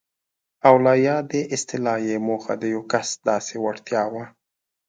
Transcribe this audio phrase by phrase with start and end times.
[0.67, 4.25] او له یادې اصطلاح یې موخه د یو کس داسې وړتیا وه.